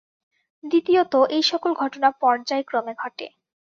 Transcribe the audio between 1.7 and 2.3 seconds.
ঘটনা